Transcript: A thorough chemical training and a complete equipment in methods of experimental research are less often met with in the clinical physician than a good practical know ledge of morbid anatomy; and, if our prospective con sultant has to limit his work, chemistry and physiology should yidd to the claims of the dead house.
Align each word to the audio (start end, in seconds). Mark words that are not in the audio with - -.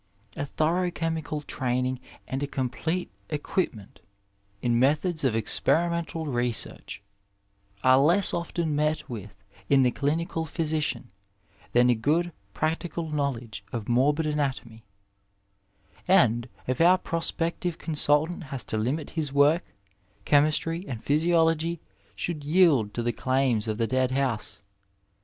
A 0.35 0.47
thorough 0.47 0.89
chemical 0.89 1.41
training 1.41 1.99
and 2.27 2.41
a 2.41 2.47
complete 2.47 3.11
equipment 3.29 3.99
in 4.59 4.79
methods 4.79 5.23
of 5.23 5.35
experimental 5.35 6.25
research 6.25 7.03
are 7.83 7.99
less 7.99 8.33
often 8.33 8.75
met 8.75 9.07
with 9.07 9.35
in 9.69 9.83
the 9.83 9.91
clinical 9.91 10.43
physician 10.43 11.11
than 11.73 11.87
a 11.91 11.93
good 11.93 12.31
practical 12.55 13.11
know 13.11 13.29
ledge 13.29 13.63
of 13.71 13.87
morbid 13.87 14.25
anatomy; 14.25 14.83
and, 16.07 16.49
if 16.65 16.81
our 16.81 16.97
prospective 16.97 17.77
con 17.77 17.93
sultant 17.93 18.45
has 18.45 18.63
to 18.63 18.79
limit 18.79 19.11
his 19.11 19.31
work, 19.31 19.63
chemistry 20.25 20.83
and 20.87 21.03
physiology 21.03 21.79
should 22.15 22.39
yidd 22.41 22.91
to 22.93 23.03
the 23.03 23.13
claims 23.13 23.67
of 23.67 23.77
the 23.77 23.85
dead 23.85 24.09
house. 24.09 24.63